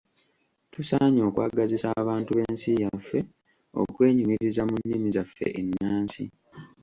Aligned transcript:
Tusaanye 0.73 1.21
okwagazisa 1.29 1.87
abantu 2.01 2.29
b'ensi 2.37 2.69
yaffe 2.83 3.19
okwenyumiriza 3.81 4.61
mu 4.69 4.75
nnimi 4.81 5.09
zaffe 5.15 5.45
ennansi. 5.59 6.23